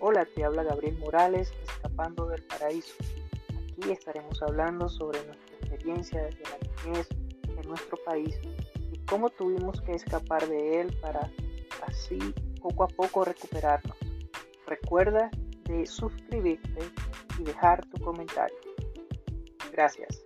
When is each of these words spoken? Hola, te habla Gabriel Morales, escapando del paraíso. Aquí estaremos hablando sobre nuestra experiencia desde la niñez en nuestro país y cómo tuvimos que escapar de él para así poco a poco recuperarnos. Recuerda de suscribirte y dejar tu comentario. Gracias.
Hola, 0.00 0.24
te 0.26 0.44
habla 0.44 0.62
Gabriel 0.62 0.96
Morales, 0.98 1.52
escapando 1.66 2.26
del 2.26 2.40
paraíso. 2.44 2.94
Aquí 3.50 3.90
estaremos 3.90 4.40
hablando 4.42 4.88
sobre 4.88 5.24
nuestra 5.26 5.56
experiencia 5.56 6.22
desde 6.22 6.42
la 6.44 6.84
niñez 6.84 7.08
en 7.48 7.68
nuestro 7.68 7.96
país 8.04 8.38
y 8.92 8.98
cómo 9.06 9.28
tuvimos 9.30 9.80
que 9.80 9.94
escapar 9.94 10.46
de 10.46 10.82
él 10.82 10.96
para 11.00 11.28
así 11.84 12.18
poco 12.62 12.84
a 12.84 12.88
poco 12.88 13.24
recuperarnos. 13.24 13.96
Recuerda 14.68 15.32
de 15.64 15.84
suscribirte 15.84 16.92
y 17.40 17.42
dejar 17.42 17.84
tu 17.86 18.00
comentario. 18.00 18.56
Gracias. 19.72 20.22